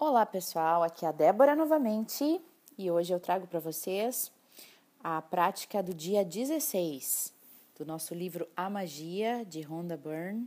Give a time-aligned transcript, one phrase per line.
[0.00, 2.40] Olá pessoal, aqui é a Débora novamente
[2.78, 4.30] e hoje eu trago para vocês
[5.02, 7.34] a prática do dia 16
[7.76, 10.46] do nosso livro A Magia de Rhonda Byrne,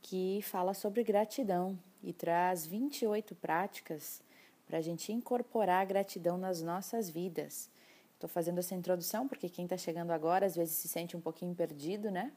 [0.00, 4.22] que fala sobre gratidão e traz 28 práticas
[4.66, 7.68] para a gente incorporar a gratidão nas nossas vidas.
[8.14, 11.54] Estou fazendo essa introdução porque quem está chegando agora às vezes se sente um pouquinho
[11.54, 12.32] perdido, né?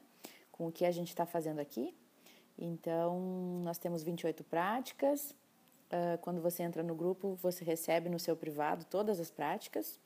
[0.50, 1.96] Com o que a gente está fazendo aqui.
[2.58, 3.18] Então,
[3.64, 5.34] nós temos 28 práticas
[5.92, 10.00] uh, quando você entra no grupo, você recebe no seu privado todas as práticas.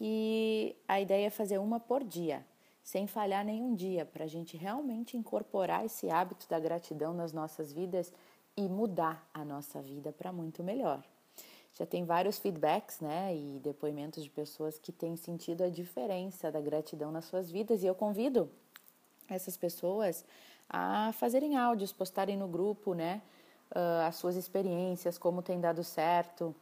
[0.00, 2.46] E a ideia é fazer uma por dia,
[2.82, 7.72] sem falhar nenhum dia, para a gente realmente incorporar esse hábito da gratidão nas nossas
[7.72, 8.12] vidas
[8.56, 11.02] e mudar a nossa vida para muito melhor.
[11.74, 16.60] Já tem vários feedbacks, né, e depoimentos de pessoas que têm sentido a diferença da
[16.60, 18.50] gratidão nas suas vidas, e eu convido
[19.28, 20.24] essas pessoas
[20.68, 23.20] a fazerem áudios, postarem no grupo, né,
[23.74, 26.54] uh, as suas experiências, como tem dado certo.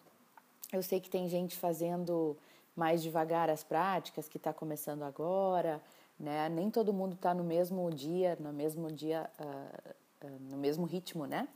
[0.73, 2.37] Eu sei que tem gente fazendo
[2.75, 5.81] mais devagar as práticas, que está começando agora,
[6.19, 6.49] né?
[6.49, 11.27] Nem todo mundo está no mesmo dia, no mesmo dia, uh, uh, no mesmo ritmo,
[11.27, 11.49] né?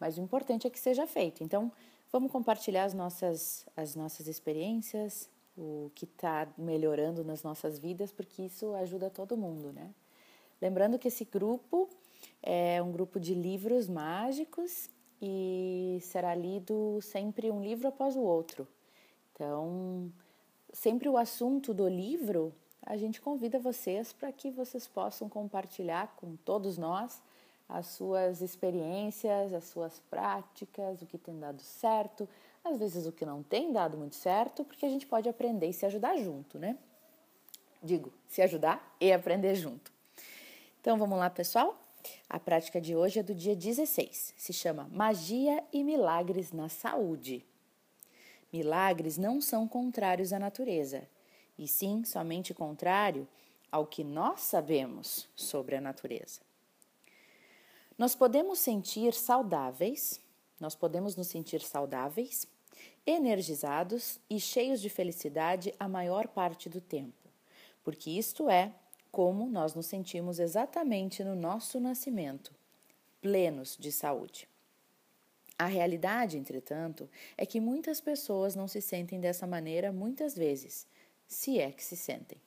[0.00, 1.42] Mas o importante é que seja feito.
[1.42, 1.70] Então,
[2.12, 8.42] vamos compartilhar as nossas, as nossas experiências, o que está melhorando nas nossas vidas, porque
[8.42, 9.90] isso ajuda todo mundo, né?
[10.60, 11.88] Lembrando que esse grupo
[12.42, 14.88] é um grupo de livros mágicos
[15.20, 18.66] e será lido sempre um livro após o outro.
[19.32, 20.12] Então,
[20.72, 26.36] sempre o assunto do livro, a gente convida vocês para que vocês possam compartilhar com
[26.36, 27.20] todos nós
[27.68, 32.28] as suas experiências, as suas práticas, o que tem dado certo,
[32.64, 35.72] às vezes o que não tem dado muito certo, porque a gente pode aprender e
[35.72, 36.78] se ajudar junto, né?
[37.82, 39.92] Digo, se ajudar e aprender junto.
[40.80, 41.76] Então vamos lá, pessoal?
[42.28, 44.34] A prática de hoje é do dia 16.
[44.36, 47.44] Se chama Magia e Milagres na Saúde.
[48.52, 51.08] Milagres não são contrários à natureza,
[51.58, 53.28] e sim somente contrário
[53.70, 56.40] ao que nós sabemos sobre a natureza.
[57.98, 60.20] Nós podemos sentir saudáveis,
[60.60, 62.46] nós podemos nos sentir saudáveis,
[63.06, 67.28] energizados e cheios de felicidade a maior parte do tempo,
[67.82, 68.72] porque isto é
[69.10, 72.54] como nós nos sentimos exatamente no nosso nascimento,
[73.20, 74.48] plenos de saúde.
[75.58, 80.86] A realidade, entretanto, é que muitas pessoas não se sentem dessa maneira muitas vezes,
[81.26, 82.38] se é que se sentem.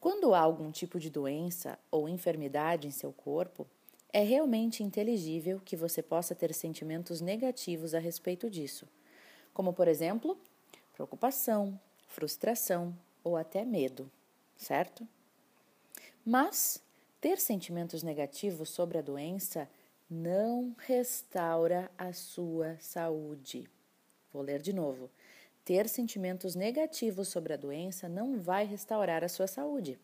[0.00, 3.66] Quando há algum tipo de doença ou enfermidade em seu corpo,
[4.12, 8.86] é realmente inteligível que você possa ter sentimentos negativos a respeito disso,
[9.52, 10.38] como, por exemplo,
[10.94, 14.10] preocupação, frustração ou até medo,
[14.56, 15.06] certo?
[16.24, 16.82] Mas
[17.20, 19.68] ter sentimentos negativos sobre a doença
[20.08, 23.68] não restaura a sua saúde.
[24.32, 25.10] Vou ler de novo.
[25.68, 29.98] Ter sentimentos negativos sobre a doença não vai restaurar a sua saúde.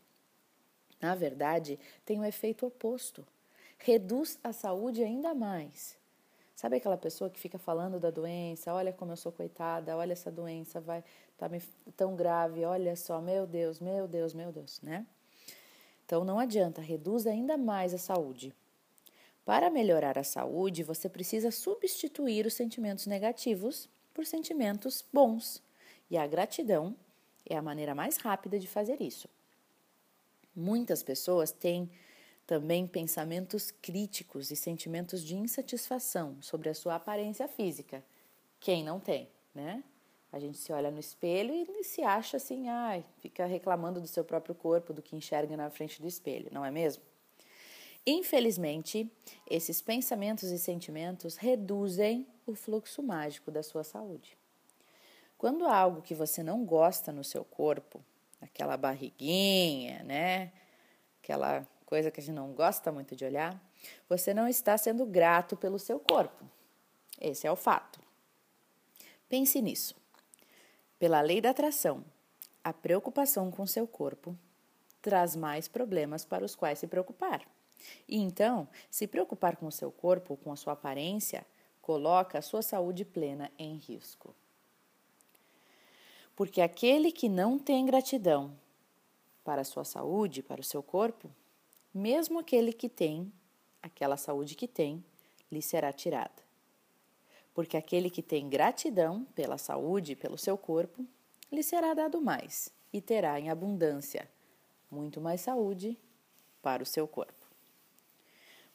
[1.00, 3.26] Na verdade, tem o um efeito oposto.
[3.78, 5.96] Reduz a saúde ainda mais.
[6.54, 8.74] Sabe aquela pessoa que fica falando da doença?
[8.74, 11.02] Olha como eu sou coitada, olha essa doença vai
[11.38, 11.62] tá me,
[11.96, 15.06] tão grave, olha só, meu Deus, meu Deus, meu Deus, né?
[16.04, 18.52] Então não adianta, reduz ainda mais a saúde.
[19.46, 25.62] Para melhorar a saúde, você precisa substituir os sentimentos negativos por sentimentos bons.
[26.10, 26.96] E a gratidão
[27.44, 29.28] é a maneira mais rápida de fazer isso.
[30.56, 31.90] Muitas pessoas têm
[32.46, 38.04] também pensamentos críticos e sentimentos de insatisfação sobre a sua aparência física.
[38.60, 39.82] Quem não tem, né?
[40.30, 44.24] A gente se olha no espelho e se acha assim, ai, fica reclamando do seu
[44.24, 47.02] próprio corpo, do que enxerga na frente do espelho, não é mesmo?
[48.06, 49.10] Infelizmente,
[49.48, 54.36] esses pensamentos e sentimentos reduzem o fluxo mágico da sua saúde.
[55.38, 58.04] Quando há algo que você não gosta no seu corpo,
[58.40, 60.52] aquela barriguinha, né?
[61.22, 63.60] Aquela coisa que a gente não gosta muito de olhar,
[64.08, 66.44] você não está sendo grato pelo seu corpo.
[67.20, 68.00] Esse é o fato.
[69.28, 69.94] Pense nisso.
[70.98, 72.04] Pela lei da atração,
[72.62, 74.36] a preocupação com seu corpo
[75.00, 77.46] traz mais problemas para os quais se preocupar.
[78.08, 81.46] E então, se preocupar com o seu corpo, com a sua aparência,
[81.80, 84.34] coloca a sua saúde plena em risco.
[86.34, 88.52] Porque aquele que não tem gratidão
[89.44, 91.30] para a sua saúde, para o seu corpo,
[91.92, 93.32] mesmo aquele que tem
[93.82, 95.04] aquela saúde que tem,
[95.52, 96.42] lhe será tirada.
[97.54, 101.06] Porque aquele que tem gratidão pela saúde pelo seu corpo,
[101.52, 104.28] lhe será dado mais e terá em abundância
[104.90, 105.98] muito mais saúde
[106.62, 107.43] para o seu corpo.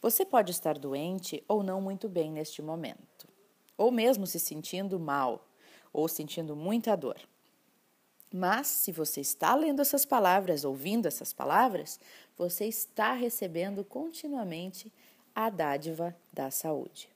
[0.01, 3.27] Você pode estar doente ou não muito bem neste momento,
[3.77, 5.45] ou mesmo se sentindo mal
[5.91, 7.19] ou sentindo muita dor.
[8.31, 11.99] Mas se você está lendo essas palavras, ouvindo essas palavras,
[12.37, 14.93] você está recebendo continuamente
[15.33, 17.09] a dádiva da saúde.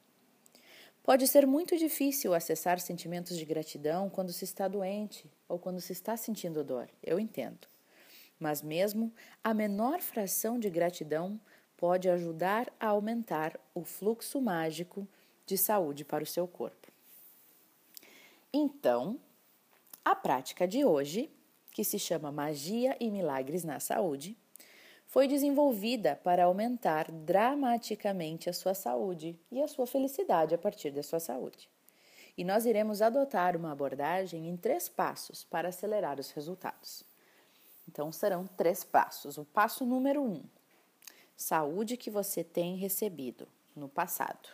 [1.04, 5.92] Pode ser muito difícil acessar sentimentos de gratidão quando se está doente ou quando se
[5.92, 7.68] está sentindo dor, eu entendo.
[8.40, 9.14] Mas mesmo
[9.44, 11.40] a menor fração de gratidão
[11.84, 15.06] pode ajudar a aumentar o fluxo mágico
[15.46, 16.88] de saúde para o seu corpo.
[18.54, 19.20] Então,
[20.06, 21.30] a prática de hoje,
[21.74, 24.38] que se chama Magia e Milagres na Saúde,
[25.08, 31.04] foi desenvolvida para aumentar dramaticamente a sua saúde e a sua felicidade a partir da
[31.04, 31.70] sua saúde.
[32.38, 37.04] E nós iremos adotar uma abordagem em três passos para acelerar os resultados.
[37.90, 39.38] Então, serão três passos.
[39.38, 40.42] O passo número um:
[41.36, 44.50] saúde que você tem recebido no passado,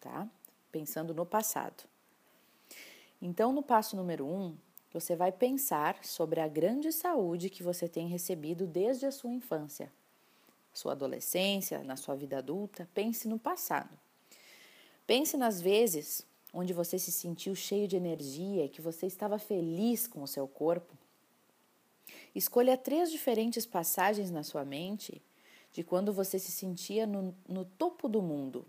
[0.00, 0.28] tá?
[0.70, 1.84] Pensando no passado.
[3.20, 4.56] Então, no passo número um,
[4.92, 9.92] você vai pensar sobre a grande saúde que você tem recebido desde a sua infância,
[10.72, 12.88] sua adolescência, na sua vida adulta.
[12.94, 13.98] Pense no passado.
[15.06, 20.06] Pense nas vezes onde você se sentiu cheio de energia e que você estava feliz
[20.06, 20.96] com o seu corpo.
[22.34, 25.20] Escolha três diferentes passagens na sua mente
[25.78, 28.66] de quando você se sentia no, no topo do mundo,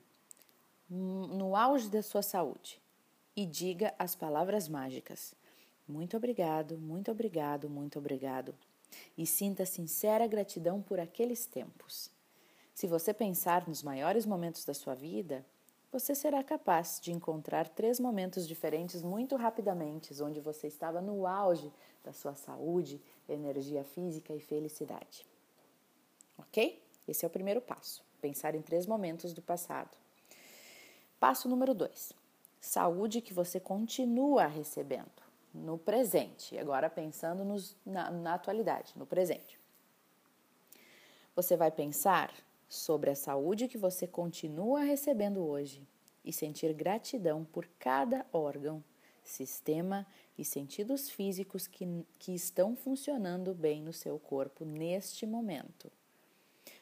[0.88, 2.80] no auge da sua saúde,
[3.36, 5.34] e diga as palavras mágicas.
[5.88, 8.54] Muito obrigado, muito obrigado, muito obrigado.
[9.18, 12.12] E sinta sincera gratidão por aqueles tempos.
[12.76, 15.44] Se você pensar nos maiores momentos da sua vida,
[15.92, 21.74] você será capaz de encontrar três momentos diferentes muito rapidamente, onde você estava no auge
[22.04, 25.25] da sua saúde, energia física e felicidade.
[26.38, 26.88] Ok?
[27.10, 28.04] Esse é o primeiro passo.
[28.22, 29.98] Pensar em três momentos do passado.
[31.20, 32.13] Passo número dois:
[32.62, 39.60] saúde que você continua recebendo no presente, agora pensando nos, na, na atualidade, no presente.
[41.36, 42.32] Você vai pensar
[42.68, 45.88] sobre a saúde que você continua recebendo hoje
[46.24, 48.84] e sentir gratidão por cada órgão,
[49.24, 50.06] sistema
[50.38, 55.92] e sentidos físicos que, que estão funcionando bem no seu corpo neste momento.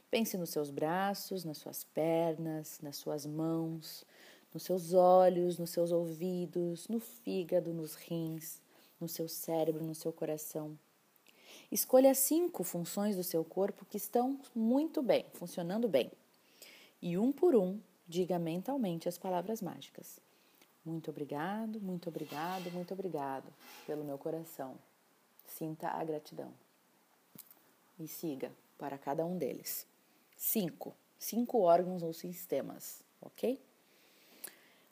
[0.10, 4.06] Pense nos seus braços, nas suas pernas, nas suas mãos,
[4.54, 8.62] nos seus olhos, nos seus ouvidos, no fígado, nos rins,
[9.00, 10.78] no seu cérebro, no seu coração.
[11.70, 16.10] Escolha cinco funções do seu corpo que estão muito bem, funcionando bem.
[17.02, 20.20] E um por um, diga mentalmente as palavras mágicas.
[20.86, 23.54] Muito obrigado, muito obrigado, muito obrigado
[23.86, 24.76] pelo meu coração.
[25.46, 26.54] Sinta a gratidão.
[28.00, 29.86] E siga para cada um deles.
[30.38, 30.96] Cinco.
[31.18, 33.60] Cinco órgãos ou sistemas, ok?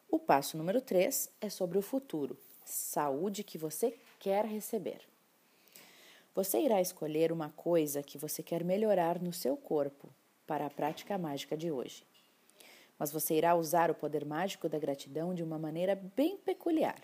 [0.09, 2.35] O passo número 3 é sobre o futuro,
[2.65, 5.01] saúde que você quer receber.
[6.33, 10.09] Você irá escolher uma coisa que você quer melhorar no seu corpo
[10.47, 12.03] para a prática mágica de hoje.
[12.97, 17.01] mas você irá usar o poder mágico da gratidão de uma maneira bem peculiar.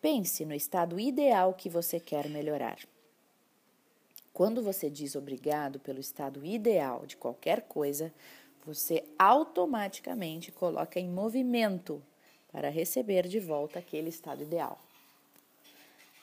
[0.00, 2.78] Pense no estado ideal que você quer melhorar.
[4.38, 8.14] Quando você diz obrigado pelo estado ideal de qualquer coisa,
[8.64, 12.00] você automaticamente coloca em movimento
[12.52, 14.78] para receber de volta aquele estado ideal.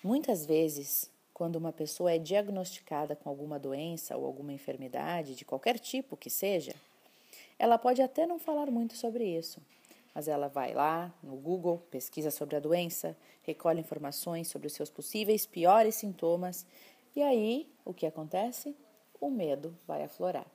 [0.02, 5.78] Muitas vezes, quando uma pessoa é diagnosticada com alguma doença ou alguma enfermidade, de qualquer
[5.78, 6.74] tipo que seja,
[7.60, 9.60] ela pode até não falar muito sobre isso,
[10.14, 14.90] mas ela vai lá no Google, pesquisa sobre a doença, recolhe informações sobre os seus
[14.90, 16.66] possíveis piores sintomas
[17.16, 18.76] e aí o que acontece?
[19.20, 20.48] O medo vai aflorar.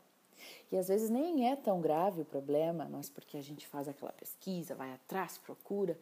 [0.71, 4.13] E às vezes nem é tão grave o problema, mas porque a gente faz aquela
[4.13, 5.99] pesquisa, vai atrás, procura,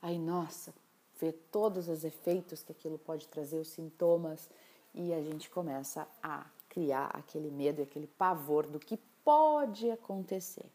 [0.00, 0.72] aí nossa,
[1.20, 4.48] vê todos os efeitos que aquilo pode trazer, os sintomas,
[4.94, 10.66] e a gente começa a criar aquele medo e aquele pavor do que pode acontecer.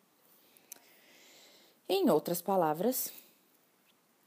[1.89, 3.13] Em outras palavras,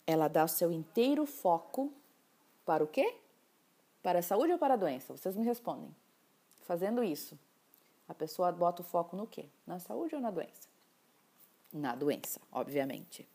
[0.07, 1.93] ela dá o seu inteiro foco
[2.65, 3.15] para o quê?
[4.03, 5.17] Para a saúde ou para a doença?
[5.17, 5.95] Vocês me respondem.
[6.63, 7.39] Fazendo isso,
[8.09, 9.47] a pessoa bota o foco no quê?
[9.67, 10.69] Na saúde ou na doença?
[11.73, 13.29] Na doença, obviamente.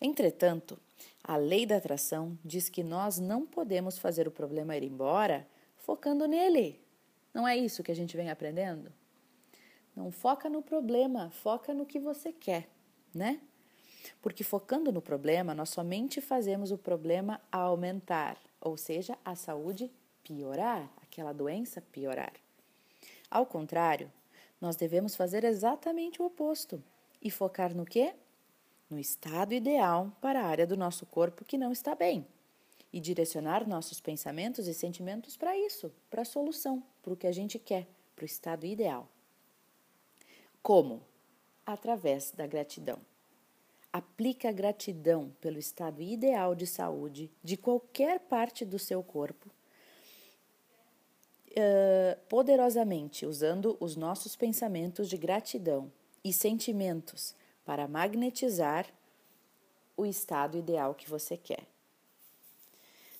[0.00, 0.78] Entretanto,
[1.22, 6.26] a lei da atração diz que nós não podemos fazer o problema ir embora focando
[6.26, 6.80] nele.
[7.32, 8.92] Não é isso que a gente vem aprendendo?
[9.94, 12.68] Não foca no problema, foca no que você quer
[13.14, 13.40] né?
[14.22, 19.90] Porque focando no problema, nós somente fazemos o problema aumentar, ou seja, a saúde
[20.22, 22.32] piorar, aquela doença piorar.
[23.30, 24.10] Ao contrário,
[24.60, 26.82] nós devemos fazer exatamente o oposto
[27.22, 28.14] e focar no quê?
[28.90, 32.26] No estado ideal para a área do nosso corpo que não está bem
[32.92, 37.32] e direcionar nossos pensamentos e sentimentos para isso, para a solução, para o que a
[37.32, 37.86] gente quer,
[38.16, 39.06] para o estado ideal.
[40.62, 41.02] Como?
[41.68, 42.98] através da gratidão.
[43.92, 49.50] Aplica gratidão pelo estado ideal de saúde de qualquer parte do seu corpo,
[51.50, 55.90] uh, poderosamente usando os nossos pensamentos de gratidão
[56.22, 58.86] e sentimentos para magnetizar
[59.96, 61.66] o estado ideal que você quer.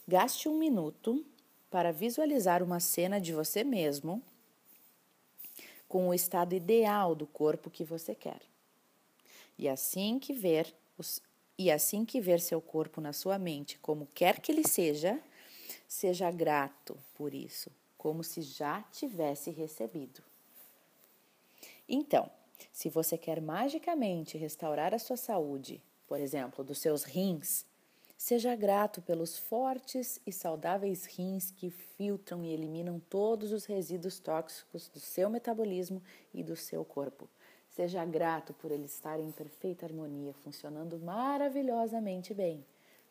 [0.07, 1.25] Gaste um minuto
[1.71, 4.23] para visualizar uma cena de você mesmo
[5.89, 8.41] com o estado ideal do corpo que você quer.
[9.59, 11.21] E assim que ver os,
[11.59, 15.21] e assim que ver seu corpo na sua mente, como quer que ele seja,
[15.87, 20.23] seja grato por isso, como se já tivesse recebido.
[21.89, 22.31] Então,
[22.73, 27.67] se você quer magicamente restaurar a sua saúde, por exemplo, dos seus rins,
[28.19, 34.89] Seja grato pelos fortes e saudáveis rins que filtram e eliminam todos os resíduos tóxicos
[34.89, 36.03] do seu metabolismo
[36.35, 37.31] e do seu corpo.
[37.79, 42.67] Seja grato por eles estarem em perfeita harmonia, funcionando maravilhosamente bem.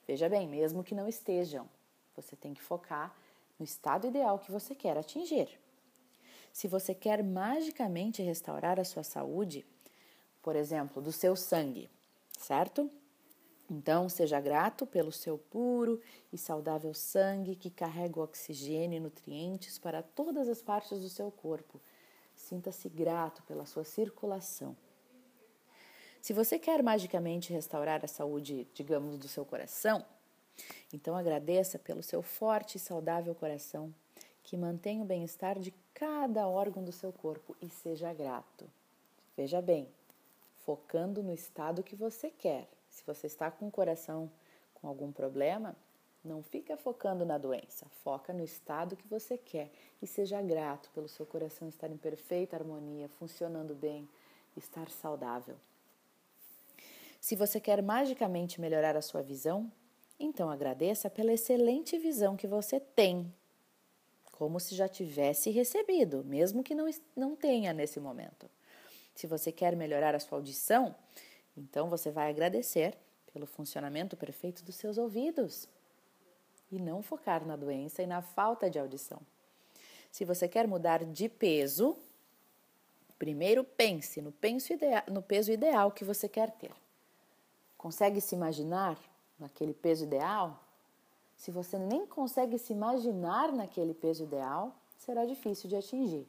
[0.06, 1.70] Veja bem, mesmo que não estejam,
[2.14, 3.16] você tem que focar
[3.58, 5.48] no estado ideal que você quer atingir.
[6.52, 9.66] Se você quer magicamente restaurar a sua saúde,
[10.44, 11.90] por exemplo, do seu sangue,
[12.38, 12.92] certo?
[13.72, 20.04] Então, seja grato pelo seu puro e saudável sangue que carrega oxigênio e nutrientes para
[20.04, 21.80] todas as partes do seu corpo.
[22.48, 24.74] Sinta-se grato pela sua circulação.
[26.22, 30.06] Se você quer magicamente restaurar a saúde, digamos, do seu coração,
[30.94, 33.94] então agradeça pelo seu forte e saudável coração
[34.44, 38.66] que mantém o bem-estar de cada órgão do seu corpo e seja grato.
[39.36, 39.90] Veja bem,
[40.64, 44.32] focando no estado que você quer se você está com o coração
[44.76, 45.76] com algum problema,
[46.28, 51.08] não fica focando na doença, foca no estado que você quer e seja grato pelo
[51.08, 54.08] seu coração estar em perfeita harmonia, funcionando bem,
[54.56, 55.56] estar saudável.
[57.20, 59.72] Se você quer magicamente melhorar a sua visão,
[60.20, 63.34] então agradeça pela excelente visão que você tem,
[64.32, 68.50] como se já tivesse recebido, mesmo que não, não tenha nesse momento.
[69.16, 70.94] Se você quer melhorar a sua audição,
[71.56, 72.96] então você vai agradecer
[73.34, 75.68] pelo funcionamento perfeito dos seus ouvidos
[76.72, 79.22] e não focar na doença e na falta de audição.
[80.12, 81.98] Se você quer mudar de peso,
[83.18, 84.34] primeiro pense no,
[84.72, 86.72] ideal, no peso ideal que você quer ter.
[87.78, 88.98] Consegue se imaginar
[89.40, 90.64] naquele peso ideal?
[91.36, 96.28] Se você nem consegue se imaginar naquele peso ideal, será difícil de atingir.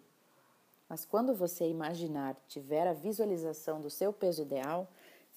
[0.89, 4.89] Mas quando você imaginar, tiver a visualização do seu peso ideal,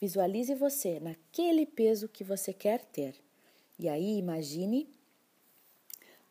[0.02, 3.16] Visualize você naquele peso que você quer ter.
[3.82, 4.88] E aí imagine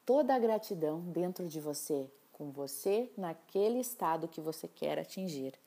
[0.07, 5.59] toda a gratidão dentro de você, com você naquele estado que você quer atingir.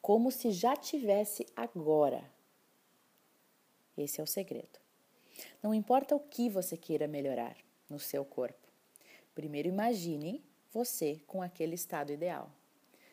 [0.00, 2.24] como se já tivesse agora.
[3.96, 4.78] Esse é o segredo.
[5.62, 7.56] Não importa o que você queira melhorar
[7.88, 8.66] no seu corpo.
[9.34, 12.50] Primeiro imagine você com aquele estado ideal.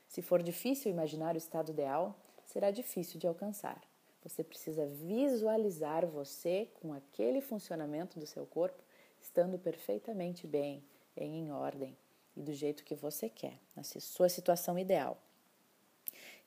[0.07, 2.15] Se for difícil imaginar o estado ideal,
[2.45, 3.81] será difícil de alcançar.
[4.25, 8.81] Você precisa visualizar você com aquele funcionamento do seu corpo
[9.21, 10.83] estando perfeitamente bem,
[11.15, 11.95] em ordem
[12.35, 15.17] e do jeito que você quer, na sua situação ideal.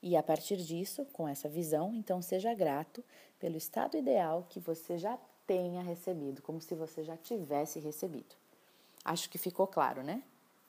[0.03, 3.05] E a partir disso, com essa visão, então seja grato
[3.39, 5.17] pelo estado ideal que você já
[5.47, 8.35] tenha recebido, como se você já tivesse recebido.
[9.05, 10.23] Acho que ficou claro, né?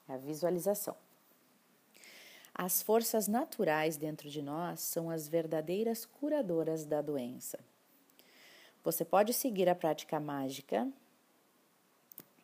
[0.08, 0.96] É a visualização.
[2.62, 7.58] As forças naturais dentro de nós são as verdadeiras curadoras da doença.
[8.84, 10.86] Você pode seguir a prática mágica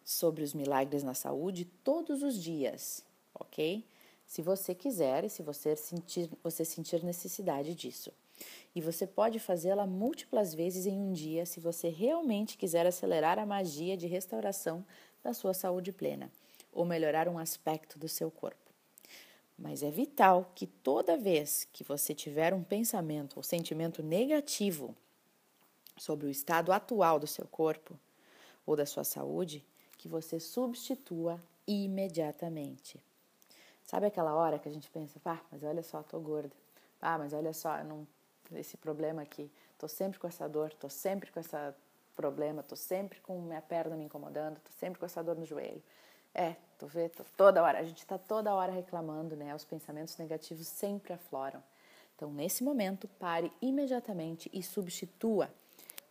[0.05, 3.03] sobre os milagres na saúde todos os dias,
[3.37, 3.83] ok?
[4.25, 8.09] Se você quiser e se você sentir, você sentir necessidade disso.
[8.73, 13.45] E você pode fazê-la múltiplas vezes em um dia se você realmente quiser acelerar a
[13.45, 14.85] magia de restauração
[15.21, 16.31] da sua saúde plena
[16.71, 18.64] ou melhorar um aspecto do seu corpo.
[19.57, 24.95] Mas é vital que toda vez que você tiver um pensamento ou sentimento negativo
[25.97, 27.97] sobre o estado atual do seu corpo
[28.65, 29.63] ou da sua saúde,
[29.97, 33.01] que você substitua imediatamente.
[33.85, 36.51] Sabe aquela hora que a gente pensa, ah, mas olha só, tô gorda.
[37.01, 38.05] Ah, mas olha só, não,
[38.53, 41.55] esse problema aqui, tô sempre com essa dor, tô sempre com esse
[42.15, 45.81] problema, tô sempre com minha perna me incomodando, tô sempre com essa dor no joelho.
[46.37, 49.55] É, tu vê, toda hora, a gente está toda hora reclamando, né?
[49.55, 51.63] Os pensamentos negativos sempre afloram.
[52.13, 55.49] Então, nesse momento, pare imediatamente e substitua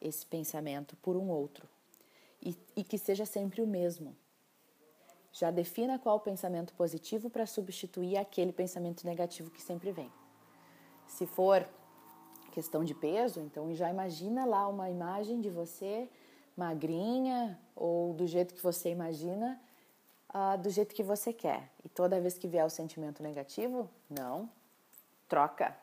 [0.00, 1.68] esse pensamento por um outro.
[2.42, 4.16] E, e que seja sempre o mesmo.
[5.30, 10.10] Já defina qual pensamento positivo para substituir aquele pensamento negativo que sempre vem.
[11.06, 11.68] Se for
[12.50, 16.08] questão de peso, então já imagina lá uma imagem de você
[16.56, 19.60] magrinha ou do jeito que você imagina
[20.34, 21.70] uh, do jeito que você quer.
[21.84, 24.50] E toda vez que vier o sentimento negativo, não,
[25.28, 25.76] troca.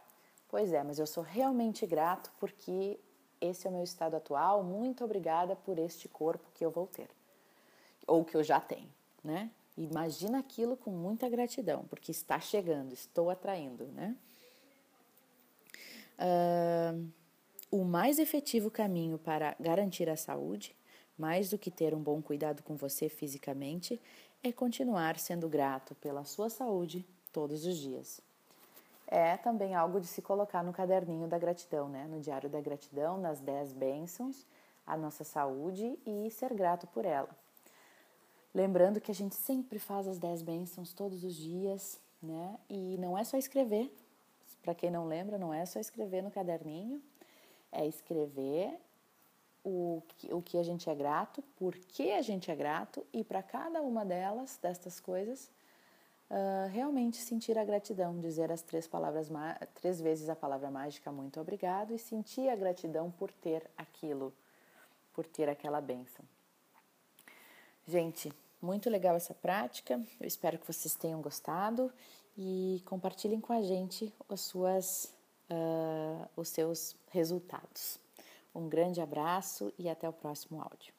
[0.50, 3.00] Pois é, mas eu sou realmente grato porque
[3.40, 4.64] esse é o meu estado atual.
[4.64, 7.10] Muito obrigada por este corpo que eu vou ter,
[8.06, 8.90] ou que eu já tenho,
[9.24, 9.50] né?
[9.78, 14.16] Imagina aquilo com muita gratidão, porque está chegando, estou atraindo, né?
[16.20, 17.10] Uh,
[17.72, 20.76] o mais efetivo caminho para garantir a saúde,
[21.18, 24.00] mais do que ter um bom cuidado com você fisicamente,
[24.44, 28.20] é continuar sendo grato pela sua saúde todos os dias.
[29.08, 32.08] É também algo de se colocar no caderninho da gratidão, né?
[32.10, 34.46] no diário da gratidão, nas 10 bênçãos,
[34.88, 37.30] a nossa saúde e ser grato por ela.
[38.54, 42.58] Lembrando que a gente sempre faz as 10 bênçãos todos os dias, né?
[42.70, 43.94] E não é só escrever,
[44.62, 47.02] para quem não lembra, não é só escrever no caderninho,
[47.72, 48.78] é escrever
[49.64, 53.24] o que, o que a gente é grato, por que a gente é grato e
[53.24, 55.52] para cada uma delas, destas coisas,
[56.30, 59.30] uh, realmente sentir a gratidão, dizer as três palavras,
[59.76, 64.34] três vezes a palavra mágica muito obrigado e sentir a gratidão por ter aquilo,
[65.14, 66.26] por ter aquela benção.
[67.88, 70.02] Gente, muito legal essa prática.
[70.20, 71.92] Eu espero que vocês tenham gostado
[72.38, 75.14] e compartilhem com a gente as suas,
[75.50, 78.01] uh, os seus resultados.
[78.54, 80.94] Um grande abraço e até o próximo áudio.